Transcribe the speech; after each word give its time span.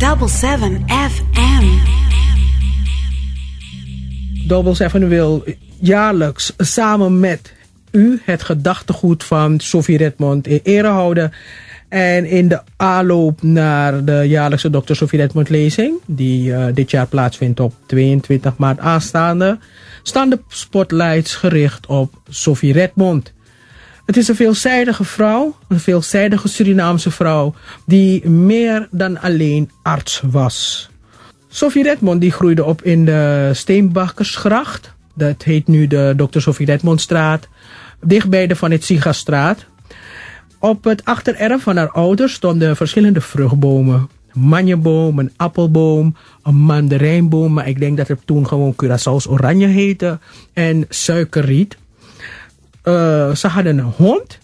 Double 0.00 0.28
7 0.28 0.84
FM. 0.88 1.64
Double 4.46 4.74
7 4.74 5.08
wil 5.08 5.44
jaarlijks 5.80 6.52
samen 6.56 7.20
met 7.20 7.52
u 7.90 8.20
het 8.24 8.42
gedachtegoed 8.42 9.24
van 9.24 9.60
Sophie 9.60 9.96
Redmond 9.96 10.46
in 10.46 10.60
ere 10.62 10.86
houden. 10.86 11.32
En 11.88 12.24
in 12.24 12.48
de 12.48 12.60
aanloop 12.76 13.42
naar 13.42 14.04
de 14.04 14.24
jaarlijkse 14.26 14.70
Dr. 14.70 14.94
Sophie 14.94 15.18
Redmond 15.18 15.48
lezing, 15.48 15.98
die 16.06 16.50
uh, 16.50 16.66
dit 16.74 16.90
jaar 16.90 17.06
plaatsvindt 17.06 17.60
op 17.60 17.74
22 17.86 18.56
maart 18.56 18.78
aanstaande, 18.78 19.58
staan 20.02 20.30
de 20.30 20.40
spotlights 20.48 21.34
gericht 21.34 21.86
op 21.86 22.14
Sophie 22.28 22.72
Redmond. 22.72 23.32
Het 24.06 24.16
is 24.16 24.28
een 24.28 24.34
veelzijdige 24.34 25.04
vrouw, 25.04 25.56
een 25.68 25.80
veelzijdige 25.80 26.48
Surinaamse 26.48 27.10
vrouw, 27.10 27.54
die 27.86 28.28
meer 28.28 28.88
dan 28.90 29.20
alleen 29.20 29.70
arts 29.82 30.22
was. 30.30 30.90
Sophie 31.48 31.82
Redmond 31.82 32.20
die 32.20 32.30
groeide 32.30 32.64
op 32.64 32.82
in 32.82 33.04
de 33.04 33.50
Steenbakkersgracht. 33.52 34.94
Dat 35.14 35.42
heet 35.42 35.66
nu 35.66 35.86
de 35.86 36.14
Dr. 36.16 36.40
Sophie 36.40 36.66
Redmondstraat. 36.66 37.48
Dichtbij 38.00 38.46
de 38.46 38.56
Van 38.56 38.70
het 38.70 38.84
Sigastraat. 38.84 39.66
Op 40.58 40.84
het 40.84 41.04
achtererf 41.04 41.62
van 41.62 41.76
haar 41.76 41.90
ouders 41.90 42.32
stonden 42.32 42.76
verschillende 42.76 43.20
vruchtbomen. 43.20 44.08
Een 44.34 44.40
manjeboom, 44.40 45.18
een 45.18 45.32
appelboom, 45.36 46.16
een 46.42 46.56
mandarijnboom. 46.56 47.52
Maar 47.52 47.68
ik 47.68 47.78
denk 47.78 47.96
dat 47.96 48.08
het 48.08 48.20
toen 48.24 48.46
gewoon 48.46 48.74
Curaçao's 48.84 49.26
oranje 49.28 49.66
heette. 49.66 50.18
En 50.52 50.84
suikerriet. 50.88 51.76
Uh, 52.84 53.34
ze 53.34 53.48
hadden 53.48 53.78
een 53.78 53.92
hond. 53.96 54.38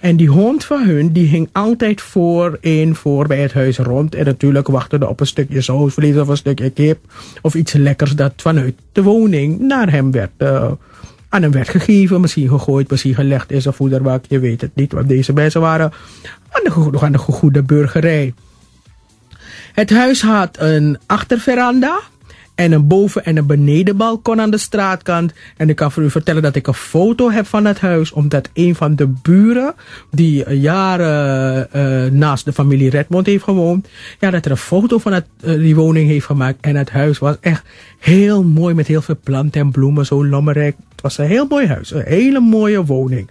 En 0.00 0.16
die 0.16 0.28
hond 0.28 0.64
van 0.64 0.84
hun, 0.84 1.12
die 1.12 1.26
hing 1.26 1.48
altijd 1.52 2.00
voor 2.00 2.58
in 2.60 2.94
voor 2.94 3.26
bij 3.26 3.38
het 3.38 3.52
huis 3.52 3.78
rond. 3.78 4.14
En 4.14 4.24
natuurlijk 4.24 4.68
wachtende 4.68 5.08
op 5.08 5.20
een 5.20 5.26
stukje 5.26 5.60
sausvlees 5.60 6.16
of 6.16 6.28
een 6.28 6.36
stukje 6.36 6.70
kip. 6.70 6.98
Of 7.42 7.54
iets 7.54 7.72
lekkers 7.72 8.14
dat 8.14 8.32
vanuit 8.36 8.74
de 8.92 9.02
woning 9.02 9.60
naar 9.60 9.90
hem 9.90 10.10
werd, 10.10 10.30
uh, 10.38 10.70
aan 11.28 11.42
hem 11.42 11.50
werd 11.50 11.68
gegeven. 11.68 12.20
Misschien 12.20 12.48
gegooid, 12.48 12.90
misschien 12.90 13.14
gelegd 13.14 13.50
in 13.50 13.62
zijn 13.62 13.74
voederbak. 13.74 14.24
Je 14.28 14.38
weet 14.38 14.60
het 14.60 14.70
niet, 14.74 14.92
want 14.92 15.08
deze 15.08 15.32
mensen 15.32 15.60
waren 15.60 15.92
aan 16.50 16.62
de, 16.64 16.98
aan 17.00 17.12
de 17.12 17.18
goede 17.18 17.62
burgerij. 17.62 18.34
Het 19.72 19.90
huis 19.90 20.22
had 20.22 20.56
een 20.58 20.98
achterveranda. 21.06 22.00
En 22.62 22.72
een 22.72 22.86
boven- 22.86 23.24
en 23.24 23.36
een 23.36 23.46
benedenbalkon 23.46 24.40
aan 24.40 24.50
de 24.50 24.58
straatkant. 24.58 25.32
En 25.56 25.68
ik 25.68 25.76
kan 25.76 25.92
voor 25.92 26.02
u 26.02 26.10
vertellen 26.10 26.42
dat 26.42 26.56
ik 26.56 26.66
een 26.66 26.74
foto 26.74 27.30
heb 27.30 27.46
van 27.46 27.64
het 27.64 27.80
huis. 27.80 28.12
Omdat 28.12 28.48
een 28.54 28.74
van 28.74 28.96
de 28.96 29.08
buren, 29.22 29.74
die 30.10 30.54
jaren 30.54 31.68
uh, 31.76 32.10
naast 32.10 32.44
de 32.44 32.52
familie 32.52 32.90
Redmond 32.90 33.26
heeft 33.26 33.44
gewoond. 33.44 33.88
Ja, 34.20 34.30
dat 34.30 34.44
er 34.44 34.50
een 34.50 34.56
foto 34.56 34.98
van 34.98 35.12
het, 35.12 35.26
uh, 35.44 35.58
die 35.58 35.74
woning 35.74 36.08
heeft 36.08 36.26
gemaakt. 36.26 36.58
En 36.60 36.76
het 36.76 36.90
huis 36.90 37.18
was 37.18 37.36
echt 37.40 37.62
heel 37.98 38.44
mooi 38.44 38.74
met 38.74 38.86
heel 38.86 39.02
veel 39.02 39.18
planten 39.24 39.60
en 39.60 39.70
bloemen. 39.70 40.06
Zo 40.06 40.26
lommerrijk. 40.26 40.76
Het 40.90 41.00
was 41.00 41.18
een 41.18 41.26
heel 41.26 41.46
mooi 41.46 41.66
huis. 41.66 41.92
Een 41.92 42.04
hele 42.06 42.40
mooie 42.40 42.84
woning. 42.84 43.30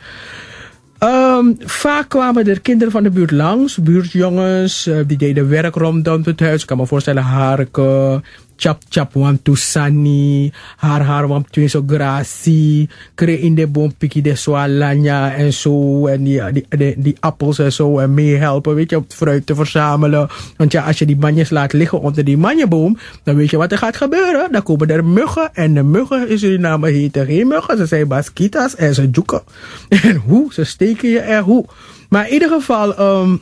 Um, 1.03 1.57
vaak 1.59 2.09
kwamen 2.09 2.47
er 2.47 2.61
kinderen 2.61 2.91
van 2.91 3.03
de 3.03 3.09
buurt 3.09 3.31
langs, 3.31 3.77
buurtjongens, 3.77 4.89
die 5.07 5.17
deden 5.17 5.49
werk 5.49 5.75
rondom 5.75 6.21
het 6.23 6.39
huis. 6.39 6.61
Ik 6.61 6.67
kan 6.67 6.77
me 6.77 6.85
voorstellen, 6.85 7.23
harken, 7.23 8.23
chap 8.61 8.85
chap 8.93 9.15
wan 9.17 9.39
tusani, 9.41 10.51
har 10.77 11.01
har 11.01 11.25
wan 11.27 11.45
so 11.67 11.81
grasi, 11.81 12.87
kre 13.17 13.33
in 13.41 13.55
de 13.55 13.65
boom 13.65 13.91
piki 13.91 14.21
de 14.21 14.35
swalanya 14.35 15.33
en 15.33 15.51
zo, 15.53 16.07
en 16.07 16.23
die, 16.23 16.39
die, 16.53 16.65
die, 16.69 16.95
die, 16.97 17.15
appels 17.19 17.59
en 17.59 17.73
zo, 17.73 17.97
en 17.99 18.13
meehelpen, 18.13 18.75
weet 18.75 18.89
je, 18.89 18.97
om 18.97 19.03
het 19.03 19.15
fruit 19.15 19.45
te 19.45 19.55
verzamelen. 19.55 20.29
Want 20.57 20.71
ja, 20.71 20.85
als 20.85 20.99
je 20.99 21.05
die 21.05 21.17
manjes 21.17 21.49
laat 21.49 21.73
liggen 21.73 22.01
onder 22.01 22.23
die 22.23 22.37
manjeboom, 22.37 22.97
dan 23.23 23.35
weet 23.35 23.49
je 23.49 23.57
wat 23.57 23.71
er 23.71 23.77
gaat 23.77 23.97
gebeuren. 23.97 24.51
Dan 24.51 24.63
komen 24.63 24.89
er 24.89 25.05
muggen, 25.05 25.49
en 25.53 25.73
de 25.73 25.83
muggen 25.83 26.29
in 26.29 26.39
Suriname 26.39 26.89
heten 26.89 27.25
geen 27.25 27.47
muggen, 27.47 27.77
ze 27.77 27.85
zijn 27.85 28.07
baskitas 28.07 28.75
en 28.75 28.93
ze 28.93 29.09
joeken. 29.09 29.41
En 30.01 30.15
hoe, 30.15 30.53
ze 30.53 30.63
steken 30.63 31.09
je 31.09 31.19
er 31.19 31.41
hoe. 31.41 31.65
Maar 32.11 32.27
in 32.27 32.33
ieder 32.33 32.49
geval, 32.49 32.99
um, 32.99 33.41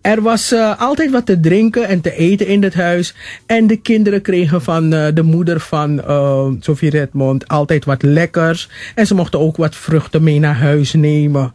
er 0.00 0.22
was 0.22 0.52
uh, 0.52 0.80
altijd 0.80 1.10
wat 1.10 1.26
te 1.26 1.40
drinken 1.40 1.88
en 1.88 2.00
te 2.00 2.14
eten 2.14 2.46
in 2.46 2.62
het 2.62 2.74
huis. 2.74 3.14
En 3.46 3.66
de 3.66 3.76
kinderen 3.76 4.22
kregen 4.22 4.62
van 4.62 4.94
uh, 4.94 5.06
de 5.14 5.22
moeder 5.22 5.60
van 5.60 5.98
uh, 5.98 6.46
Sophie 6.60 6.90
Redmond 6.90 7.48
altijd 7.48 7.84
wat 7.84 8.02
lekkers. 8.02 8.68
En 8.94 9.06
ze 9.06 9.14
mochten 9.14 9.40
ook 9.40 9.56
wat 9.56 9.76
vruchten 9.76 10.22
mee 10.22 10.38
naar 10.38 10.56
huis 10.56 10.92
nemen. 10.92 11.52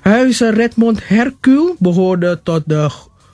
Huis 0.00 0.40
Redmond 0.40 1.08
Hercule 1.08 1.74
behoorde 1.78 2.40
tot 2.42 2.62
de 2.66 2.88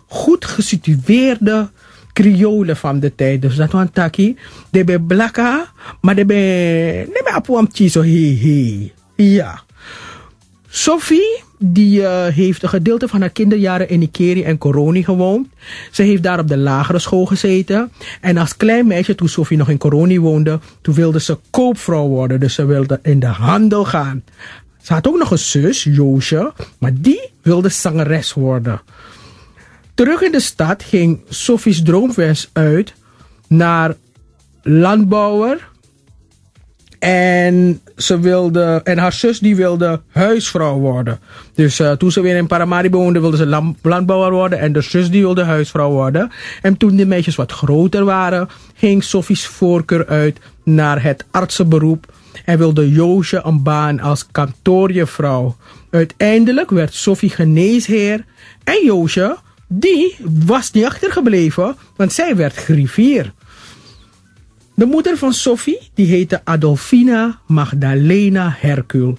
goed 0.07 0.45
gesitueerde 0.45 1.69
Kriolen 2.13 2.77
van 2.77 3.01
de 3.01 3.15
tijd. 3.15 3.43
Dus 3.43 3.57
dat 3.57 3.73
was 3.73 3.87
taki. 3.93 4.37
De 4.71 4.85
be 4.85 5.01
blakka, 5.01 5.73
maar 6.01 6.15
de 6.15 6.25
be, 6.25 6.35
de 7.13 7.21
be 7.25 7.31
apuam 7.31 7.69
chiso 7.73 8.03
he 8.03 8.39
he. 8.41 8.93
Ja. 9.17 9.63
Sophie 10.69 11.45
die 11.59 12.01
uh, 12.01 12.27
heeft 12.27 12.63
een 12.63 12.69
gedeelte 12.69 13.09
van 13.09 13.21
haar 13.21 13.31
kinderjaren 13.31 13.89
in 13.89 13.99
Nikeri 13.99 14.43
en 14.43 14.59
Coroni 14.59 15.05
gewoond. 15.05 15.49
Ze 15.91 16.03
heeft 16.03 16.23
daar 16.23 16.39
op 16.39 16.49
de 16.49 16.57
lagere 16.57 16.99
school 16.99 17.27
gezeten. 17.27 17.93
En 18.21 18.37
als 18.37 18.57
klein 18.57 18.87
meisje, 18.87 19.15
toen 19.15 19.29
Sophie 19.29 19.57
nog 19.57 19.69
in 19.69 19.79
Coroni 19.79 20.21
woonde, 20.21 20.61
toen 20.81 20.95
wilde 20.95 21.21
ze 21.21 21.39
koopvrouw 21.51 22.07
worden. 22.07 22.41
Dus 22.41 22.55
ze 22.55 22.65
wilde 22.65 22.99
in 23.03 23.21
de 23.21 23.27
handel 23.27 23.85
gaan. 23.85 24.25
Ze 24.83 24.93
had 24.93 25.09
ook 25.09 25.19
nog 25.19 25.31
een 25.31 25.39
zus, 25.39 25.85
Joosje, 25.85 26.53
maar 26.79 26.93
die 26.95 27.31
wilde 27.43 27.69
zangeres 27.69 28.33
worden. 28.33 28.81
Terug 29.95 30.23
in 30.23 30.33
de 30.33 30.41
stad 30.41 30.83
ging 30.83 31.21
Sophie's 31.29 31.83
droomwens 31.83 32.51
uit 32.53 32.95
naar 33.49 33.95
landbouwer, 34.63 35.69
en 36.99 37.81
ze 37.97 38.21
wilde, 38.21 38.81
en 38.85 38.99
haar 38.99 39.13
zus 39.13 39.39
die 39.39 39.57
wilde 39.57 40.01
huisvrouw 40.11 40.79
worden. 40.79 41.19
Dus 41.55 41.81
uh, 41.81 41.93
toen 41.93 42.13
ze 42.13 42.21
weer 42.21 42.37
in 42.37 42.47
Paramaribo 42.47 42.99
woonde, 42.99 43.21
wilde 43.21 43.37
ze 43.37 43.73
landbouwer 43.83 44.33
worden. 44.33 44.59
En 44.59 44.73
de 44.73 44.81
zus 44.81 45.11
die 45.11 45.23
wilde 45.23 45.45
huisvrouw 45.45 45.91
worden. 45.91 46.31
En 46.63 46.77
toen 46.77 46.97
de 46.97 47.07
meisjes 47.07 47.37
wat 47.37 47.53
groter 47.53 48.05
waren, 48.05 48.49
ging 48.75 49.05
Sophie's 49.05 49.47
voorkeur 49.47 50.07
uit 50.07 50.39
naar 50.65 51.03
het 51.03 51.25
artsenberoep. 51.31 52.13
En 52.45 52.59
wilde 52.59 52.91
Joosje 52.91 53.41
een 53.45 53.63
baan 53.63 54.01
als 54.01 54.27
kantoorjevrouw. 54.33 55.57
Uiteindelijk 55.91 56.71
werd 56.71 56.95
Sophie 56.95 57.31
geneesheer. 57.31 58.25
En 58.65 58.85
Joosje, 58.85 59.37
die 59.69 60.17
was 60.47 60.71
niet 60.71 60.85
achtergebleven, 60.85 61.77
want 61.97 62.13
zij 62.13 62.37
werd 62.37 62.55
griffier. 62.55 63.33
De 64.77 64.87
moeder 64.87 65.17
van 65.17 65.33
Sophie, 65.33 65.79
die 65.95 66.07
heette 66.07 66.41
Adolfina 66.45 67.39
Magdalena 67.47 68.55
Hercule. 68.59 69.15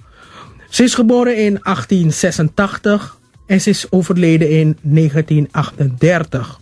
Ze 0.68 0.82
is 0.82 0.94
geboren 0.94 1.36
in 1.36 1.58
1886 1.62 3.18
en 3.46 3.60
ze 3.60 3.70
is 3.70 3.90
overleden 3.90 4.50
in 4.50 4.76
1938. 4.82 6.60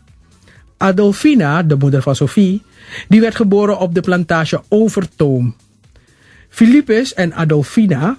Adolfina, 0.76 1.62
de 1.62 1.76
moeder 1.76 2.02
van 2.02 2.16
Sophie, 2.16 2.62
die 3.08 3.20
werd 3.20 3.34
geboren 3.34 3.78
op 3.78 3.94
de 3.94 4.00
plantage 4.00 4.62
Overtoom. 4.68 5.54
Philippus 6.48 7.14
en 7.14 7.34
Adolfina 7.34 8.18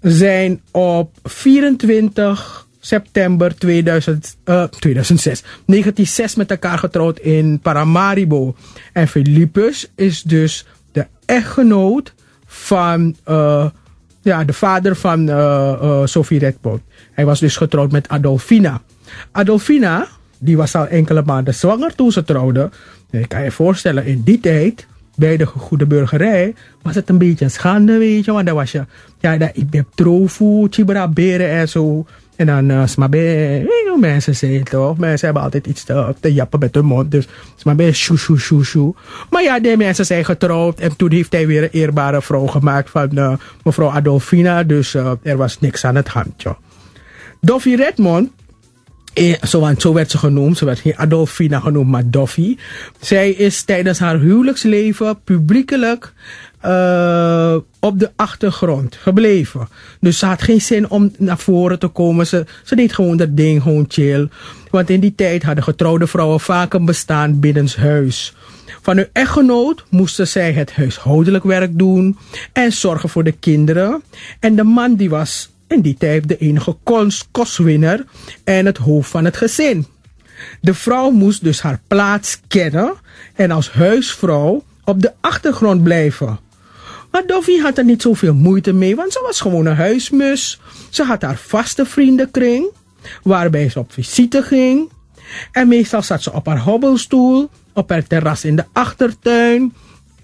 zijn 0.00 0.60
op 0.70 1.16
24 1.22 2.66
september 2.84 3.54
2000, 3.54 4.36
uh, 4.44 4.64
2006, 4.64 5.40
1906 5.40 6.34
met 6.34 6.50
elkaar 6.50 6.78
getrouwd 6.78 7.18
in 7.18 7.58
Paramaribo. 7.60 8.54
En 8.92 9.08
Philippus 9.08 9.90
is 9.94 10.22
dus 10.22 10.66
de 10.92 11.06
echtgenoot 11.24 12.14
van 12.46 13.16
uh, 13.28 13.66
ja, 14.22 14.44
de 14.44 14.52
vader 14.52 14.96
van 14.96 15.28
uh, 15.28 16.00
Sophie 16.04 16.38
Redmond. 16.38 16.80
Hij 17.12 17.24
was 17.24 17.40
dus 17.40 17.56
getrouwd 17.56 17.92
met 17.92 18.08
Adolfina. 18.08 18.80
Adolfina, 19.32 20.06
die 20.38 20.56
was 20.56 20.74
al 20.74 20.86
enkele 20.86 21.22
maanden 21.26 21.54
zwanger 21.54 21.94
toen 21.94 22.12
ze 22.12 22.24
trouwden. 22.24 22.72
Je 23.10 23.26
kan 23.26 23.42
je 23.42 23.50
voorstellen, 23.50 24.06
in 24.06 24.22
die 24.22 24.40
tijd, 24.40 24.86
bij 25.16 25.36
de 25.36 25.46
goede 25.46 25.86
burgerij, 25.86 26.54
was 26.82 26.94
het 26.94 27.08
een 27.08 27.18
beetje 27.18 27.44
een 27.44 27.50
schande, 27.50 27.98
weet 27.98 28.24
je. 28.24 28.32
Want 28.32 28.46
dan 28.46 28.54
was 28.54 28.72
je, 28.72 28.84
ja, 29.20 29.50
ik 29.52 29.70
ben 29.70 29.86
trofu, 29.94 30.66
chibra 30.70 31.08
beren 31.08 31.48
en 31.50 31.68
zo. 31.68 32.06
En 32.36 32.46
dan 32.46 32.70
uh, 32.70 32.86
smabe, 32.86 33.18
weet 33.18 33.82
je 33.84 33.96
mensen 34.00 34.36
zeggen 34.36 34.64
toch? 34.64 34.98
Mensen 34.98 35.24
hebben 35.24 35.42
altijd 35.42 35.66
iets 35.66 35.84
te, 35.84 36.14
jappen 36.20 36.58
met 36.58 36.74
hun 36.74 36.84
mond. 36.84 37.10
Dus 37.10 37.28
smabe, 37.56 37.92
shoo, 37.92 38.16
shoo, 38.16 38.36
shoo, 38.36 38.62
shoo. 38.62 38.94
Maar 39.30 39.42
ja, 39.42 39.60
die 39.60 39.76
mensen 39.76 40.06
zijn 40.06 40.24
getrouwd. 40.24 40.80
En 40.80 40.96
toen 40.96 41.10
heeft 41.10 41.32
hij 41.32 41.46
weer 41.46 41.62
een 41.62 41.68
eerbare 41.72 42.22
vrouw 42.22 42.46
gemaakt 42.46 42.90
van 42.90 43.08
uh, 43.14 43.32
mevrouw 43.64 43.90
Adolfina. 43.90 44.62
Dus 44.62 44.94
uh, 44.94 45.12
er 45.22 45.36
was 45.36 45.60
niks 45.60 45.84
aan 45.84 45.94
het 45.94 46.08
handje. 46.08 46.56
Doffie 47.40 47.76
Redmond, 47.76 48.30
Eh, 49.12 49.42
zo 49.78 49.92
werd 49.92 50.10
ze 50.10 50.18
genoemd. 50.18 50.58
Ze 50.58 50.64
werd 50.64 50.78
geen 50.78 50.96
Adolfina 50.96 51.60
genoemd, 51.60 51.88
maar 51.88 52.10
Doffy. 52.10 52.56
Zij 53.00 53.30
is 53.30 53.62
tijdens 53.62 53.98
haar 53.98 54.18
huwelijksleven 54.18 55.20
publiekelijk 55.24 56.12
uh, 56.64 57.56
op 57.80 57.98
de 57.98 58.10
achtergrond 58.16 58.96
gebleven. 58.96 59.68
Dus 60.00 60.18
ze 60.18 60.26
had 60.26 60.42
geen 60.42 60.60
zin 60.60 60.90
om 60.90 61.12
naar 61.18 61.38
voren 61.38 61.78
te 61.78 61.88
komen. 61.88 62.26
Ze, 62.26 62.46
ze 62.64 62.76
deed 62.76 62.92
gewoon 62.92 63.16
dat 63.16 63.36
ding, 63.36 63.62
gewoon 63.62 63.84
chill. 63.88 64.28
Want 64.70 64.90
in 64.90 65.00
die 65.00 65.14
tijd 65.14 65.42
hadden 65.42 65.64
getrouwde 65.64 66.06
vrouwen 66.06 66.40
vaak 66.40 66.74
een 66.74 66.84
bestaan 66.84 67.40
binnenshuis. 67.40 68.34
Van 68.82 68.96
hun 68.96 69.08
echtgenoot 69.12 69.84
moesten 69.88 70.28
zij 70.28 70.52
het 70.52 70.72
huishoudelijk 70.72 71.44
werk 71.44 71.78
doen 71.78 72.18
en 72.52 72.72
zorgen 72.72 73.08
voor 73.08 73.24
de 73.24 73.32
kinderen. 73.32 74.02
En 74.40 74.56
de 74.56 74.64
man 74.64 74.94
die 74.94 75.10
was 75.10 75.50
in 75.68 75.80
die 75.80 75.96
tijd 75.98 76.28
de 76.28 76.36
enige 76.36 76.76
kostwinner 77.30 78.04
en 78.44 78.66
het 78.66 78.76
hoofd 78.76 79.10
van 79.10 79.24
het 79.24 79.36
gezin. 79.36 79.86
De 80.60 80.74
vrouw 80.74 81.10
moest 81.10 81.44
dus 81.44 81.60
haar 81.60 81.80
plaats 81.86 82.40
kennen 82.48 82.94
en 83.34 83.50
als 83.50 83.70
huisvrouw 83.70 84.64
op 84.84 85.02
de 85.02 85.12
achtergrond 85.20 85.82
blijven. 85.82 86.38
Maar 87.12 87.26
Doffy 87.26 87.58
had 87.58 87.78
er 87.78 87.84
niet 87.84 88.02
zoveel 88.02 88.34
moeite 88.34 88.72
mee, 88.72 88.96
want 88.96 89.12
ze 89.12 89.22
was 89.26 89.40
gewoon 89.40 89.66
een 89.66 89.76
huismus. 89.76 90.60
Ze 90.90 91.04
had 91.04 91.22
haar 91.22 91.36
vaste 91.36 91.86
vriendenkring, 91.86 92.66
waarbij 93.22 93.68
ze 93.68 93.78
op 93.78 93.92
visite 93.92 94.42
ging. 94.42 94.90
En 95.52 95.68
meestal 95.68 96.02
zat 96.02 96.22
ze 96.22 96.32
op 96.32 96.46
haar 96.46 96.60
hobbelstoel, 96.60 97.50
op 97.72 97.90
haar 97.90 98.06
terras 98.06 98.44
in 98.44 98.56
de 98.56 98.64
achtertuin. 98.72 99.74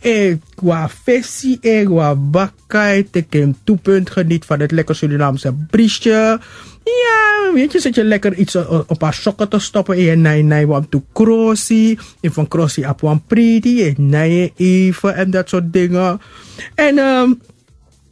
Ik 0.01 0.41
qua 0.55 0.89
visie, 0.89 1.59
ik 1.61 1.85
qua 1.85 2.15
bakkai, 2.15 3.09
ik 3.13 3.33
heb 3.33 3.55
toepunt 3.65 4.11
geniet 4.11 4.45
van 4.45 4.61
het 4.61 4.71
lekker 4.71 4.95
Surinaamse 4.95 5.53
briesje. 5.71 6.41
Ja, 6.85 7.53
weet 7.55 7.73
je, 7.73 7.81
zit 7.81 7.95
je 7.95 8.05
lekker 8.05 8.35
iets 8.35 8.57
op 8.87 9.03
haar 9.03 9.15
sokken 9.15 9.49
te 9.49 9.59
stoppen. 9.59 9.97
En 9.97 10.03
je 10.03 10.17
nee, 10.17 10.43
nee, 10.43 10.67
want 10.67 10.91
to 10.91 11.05
crossie. 11.13 11.99
En 12.21 12.33
van 12.33 12.49
crossie 12.49 12.89
op 12.89 13.03
een 13.03 13.23
pretty. 13.27 13.83
En 13.83 14.09
nee, 14.09 14.53
even 14.57 15.15
en 15.15 15.31
dat 15.31 15.49
soort 15.49 15.73
dingen. 15.73 16.21
En, 16.75 16.99
um, 16.99 17.41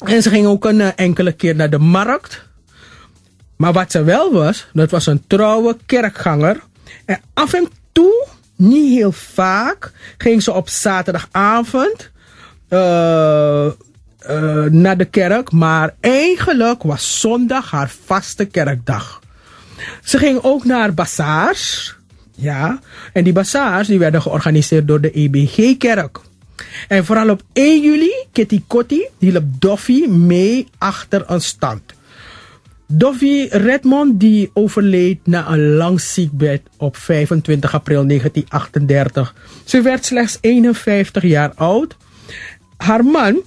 en 0.04 0.22
ze 0.22 0.30
ging 0.30 0.46
ook 0.46 0.64
een 0.64 0.80
uh, 0.80 0.88
enkele 0.96 1.32
keer 1.32 1.54
naar 1.54 1.70
de 1.70 1.78
markt. 1.78 2.44
Maar 3.56 3.72
wat 3.72 3.90
ze 3.90 4.02
wel 4.02 4.32
was, 4.32 4.66
dat 4.72 4.90
was 4.90 5.06
een 5.06 5.26
trouwe 5.26 5.76
kerkganger. 5.86 6.60
En 7.04 7.20
af 7.34 7.52
en 7.52 7.68
toe, 7.92 8.26
niet 8.56 8.98
heel 8.98 9.12
vaak, 9.12 9.92
ging 10.18 10.42
ze 10.42 10.52
op 10.52 10.68
zaterdagavond 10.68 12.10
uh, 12.70 13.66
uh, 14.30 14.64
naar 14.64 14.96
de 14.96 15.04
kerk. 15.04 15.52
Maar 15.52 15.94
eigenlijk 16.00 16.82
was 16.82 17.20
zondag 17.20 17.70
haar 17.70 17.92
vaste 18.04 18.44
kerkdag. 18.44 19.20
Ze 20.02 20.18
ging 20.18 20.38
ook 20.42 20.64
naar 20.64 20.94
bazaars. 20.94 21.96
Ja, 22.34 22.78
en 23.12 23.24
die 23.24 23.32
bazaars 23.32 23.88
die 23.88 23.98
werden 23.98 24.22
georganiseerd 24.22 24.88
door 24.88 25.00
de 25.00 25.10
EBG-kerk. 25.10 26.20
En 26.88 27.04
vooral 27.04 27.30
op 27.30 27.42
1 27.52 27.82
juli, 27.82 28.12
Kitty 28.32 28.62
Kotti 28.66 29.06
hielp 29.18 29.44
Doffy 29.58 30.06
mee 30.06 30.68
achter 30.78 31.24
een 31.26 31.40
stand. 31.40 31.82
Doffy 32.88 33.48
Redmond 33.50 34.20
die 34.20 34.50
overleed 34.54 35.18
na 35.24 35.48
een 35.48 35.74
lang 35.74 36.00
ziekbed 36.00 36.62
op 36.76 36.96
25 36.96 37.74
april 37.74 38.06
1938. 38.06 39.34
Ze 39.64 39.82
werd 39.82 40.04
slechts 40.04 40.38
51 40.40 41.22
jaar 41.22 41.52
oud. 41.54 41.96
Haar 42.76 43.04
man, 43.04 43.42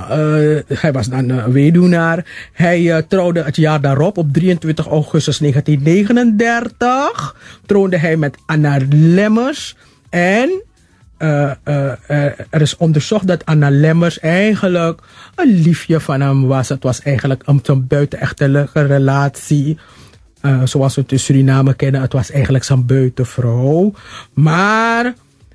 uh, 0.00 0.58
hij 0.66 0.92
was 0.92 1.08
dan 1.08 1.28
een 1.28 1.52
weduwnaar. 1.52 2.26
Hij 2.52 2.80
uh, 2.80 2.96
trouwde 2.96 3.42
het 3.42 3.56
jaar 3.56 3.80
daarop, 3.80 4.18
op 4.18 4.32
23 4.32 4.86
augustus 4.86 5.38
1939. 5.38 7.36
Troonde 7.66 7.96
hij 7.96 8.16
met 8.16 8.36
Anna 8.46 8.78
Lemmers. 8.90 9.76
En 10.10 10.62
uh, 11.22 11.52
er 12.50 12.60
is 12.60 12.76
onderzocht 12.76 13.26
dat 13.26 13.44
Anna 13.46 13.70
Lemmers 13.70 14.18
eigenlijk 14.18 15.00
een 15.34 15.62
liefje 15.62 16.00
van 16.00 16.20
hem 16.20 16.46
was. 16.46 16.68
Het 16.68 16.82
was 16.82 17.00
eigenlijk 17.02 17.42
een, 17.46 17.60
een 17.62 17.86
buitenechtelijke 17.86 18.82
relatie. 18.82 19.78
zoals 20.64 20.94
we 20.94 21.00
het 21.00 21.12
in 21.12 21.18
Suriname 21.18 21.74
kennen. 21.74 22.00
Het 22.00 22.12
was 22.12 22.30
eigenlijk 22.30 22.64
zijn 22.64 22.86
buitenvrouw. 22.86 23.92
Maar 24.32 25.14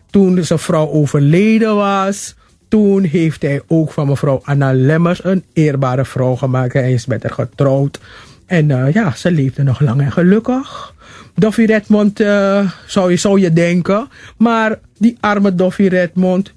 toen 0.10 0.44
zijn 0.44 0.60
vrouw 0.60 0.90
overleden 0.90 1.76
was 1.76 2.36
toen 2.68 3.04
heeft 3.04 3.42
hij 3.42 3.62
ook 3.68 3.92
van 3.92 4.08
mevrouw 4.08 4.42
Anna 4.44 4.74
Lemmers 4.74 5.24
een 5.24 5.44
eerbare 5.54 6.06
vrouw 6.06 6.36
gemaakt. 6.36 6.74
Hij 6.74 6.94
is 6.94 7.06
met 7.06 7.24
haar 7.24 7.32
getrouwd. 7.32 8.00
En 8.48 8.70
uh, 8.70 8.94
ja, 8.94 9.16
ze 9.16 9.32
leefde 9.32 9.64
nog 9.64 9.80
lang 9.80 10.02
en 10.02 10.12
gelukkig. 10.12 10.94
Doffy 11.36 11.66
Redmond 11.66 12.20
uh, 12.20 12.72
zou, 12.86 13.12
je, 13.12 13.18
zou 13.18 13.40
je 13.40 13.54
denken. 13.54 14.10
Maar 14.38 14.80
die 14.98 15.18
arme 15.20 15.56
Doffy 15.56 15.88
Redmond. 15.88 16.54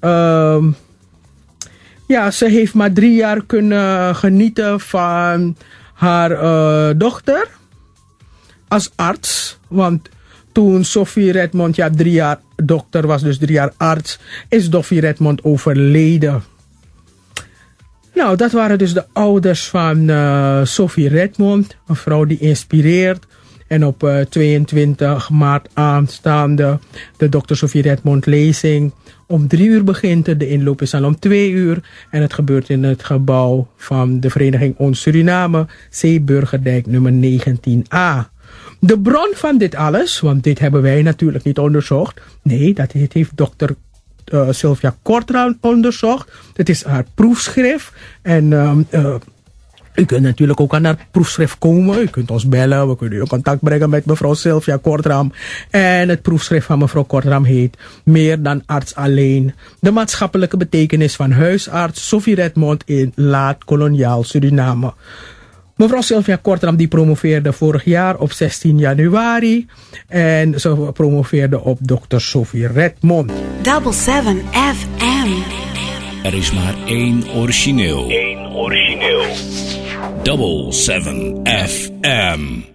Uh, 0.00 0.64
ja, 2.06 2.30
ze 2.30 2.48
heeft 2.48 2.74
maar 2.74 2.92
drie 2.92 3.14
jaar 3.14 3.44
kunnen 3.44 4.16
genieten 4.16 4.80
van 4.80 5.56
haar 5.94 6.30
uh, 6.30 6.90
dochter. 6.96 7.48
Als 8.68 8.90
arts. 8.96 9.58
Want 9.68 10.08
toen 10.52 10.84
Sophie 10.84 11.32
Redmond, 11.32 11.76
ja, 11.76 11.90
drie 11.90 12.12
jaar 12.12 12.40
dokter 12.56 13.06
was, 13.06 13.22
dus 13.22 13.38
drie 13.38 13.52
jaar 13.52 13.72
arts, 13.76 14.18
is 14.48 14.68
Sophie 14.70 15.00
Redmond 15.00 15.44
overleden. 15.44 16.42
Nou, 18.14 18.36
dat 18.36 18.52
waren 18.52 18.78
dus 18.78 18.94
de 18.94 19.04
ouders 19.12 19.68
van 19.68 20.10
uh, 20.10 20.64
Sophie 20.64 21.08
Redmond, 21.08 21.76
een 21.86 21.96
vrouw 21.96 22.24
die 22.24 22.38
inspireert. 22.38 23.26
En 23.66 23.86
op 23.86 24.02
uh, 24.02 24.20
22 24.20 25.30
maart 25.30 25.68
aanstaande 25.74 26.78
de 27.16 27.28
Dr. 27.28 27.54
Sophie 27.54 27.82
Redmond 27.82 28.26
lezing. 28.26 28.92
Om 29.26 29.48
drie 29.48 29.68
uur 29.68 29.84
begint 29.84 30.26
het, 30.26 30.40
de 30.40 30.48
inloop 30.48 30.82
is 30.82 30.94
al 30.94 31.04
om 31.04 31.18
twee 31.18 31.50
uur. 31.50 31.82
En 32.10 32.22
het 32.22 32.32
gebeurt 32.32 32.68
in 32.68 32.82
het 32.82 33.04
gebouw 33.04 33.68
van 33.76 34.20
de 34.20 34.30
Vereniging 34.30 34.74
Ons 34.76 35.00
Suriname, 35.00 35.66
Zeeburgerdijk 35.90 36.86
nummer 36.86 37.12
19a. 37.12 38.28
De 38.80 39.00
bron 39.00 39.32
van 39.34 39.58
dit 39.58 39.74
alles, 39.74 40.20
want 40.20 40.42
dit 40.42 40.58
hebben 40.58 40.82
wij 40.82 41.02
natuurlijk 41.02 41.44
niet 41.44 41.58
onderzocht. 41.58 42.20
Nee, 42.42 42.74
dat 42.74 42.92
heeft 42.92 43.36
dokter 43.36 43.74
uh, 44.30 44.48
Sylvia 44.50 44.96
Kortran 45.02 45.58
onderzocht. 45.60 46.30
Het 46.54 46.68
is 46.68 46.84
haar 46.84 47.04
proefschrift. 47.14 47.92
En 48.22 48.52
um, 48.52 48.86
uh, 48.90 49.14
u 49.94 50.04
kunt 50.04 50.22
natuurlijk 50.22 50.60
ook 50.60 50.74
aan 50.74 50.84
haar 50.84 51.06
proefschrift 51.10 51.58
komen. 51.58 52.02
U 52.02 52.06
kunt 52.06 52.30
ons 52.30 52.48
bellen. 52.48 52.88
We 52.88 52.96
kunnen 52.96 53.18
u 53.18 53.20
in 53.20 53.26
contact 53.26 53.60
brengen 53.60 53.90
met 53.90 54.04
mevrouw 54.04 54.34
Sylvia 54.34 54.76
Kortram. 54.76 55.32
En 55.70 56.08
het 56.08 56.22
proefschrift 56.22 56.66
van 56.66 56.78
mevrouw 56.78 57.04
Kortram 57.04 57.44
heet 57.44 57.76
Meer 58.04 58.42
dan 58.42 58.62
arts 58.66 58.94
alleen. 58.94 59.54
De 59.80 59.90
maatschappelijke 59.90 60.56
betekenis 60.56 61.16
van 61.16 61.30
huisarts 61.30 62.08
Sophie 62.08 62.34
Redmond 62.34 62.82
in 62.86 63.12
laat-koloniaal 63.14 64.24
Suriname. 64.24 64.92
Mevrouw 65.80 66.00
Sylvia 66.00 66.36
Kortram 66.36 66.76
die 66.76 66.88
promoveerde 66.88 67.52
vorig 67.52 67.84
jaar 67.84 68.18
op 68.18 68.32
16 68.32 68.78
januari. 68.78 69.66
En 70.08 70.60
ze 70.60 70.90
promoveerde 70.92 71.60
op 71.60 71.78
Dr. 71.82 72.18
Sophie 72.18 72.66
Redmond. 72.66 73.32
Double 73.62 73.92
7 73.92 74.42
FM. 74.52 75.28
Er 76.22 76.34
is 76.34 76.52
maar 76.52 76.74
één 76.86 77.24
origineel. 77.34 78.10
Eén 78.10 78.52
origineel. 78.52 79.24
Double 80.22 80.72
7 80.72 81.40
FM. 81.44 82.69